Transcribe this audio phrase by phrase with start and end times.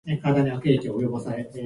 [0.01, 0.01] 新しい靴
[0.89, 1.59] を買った。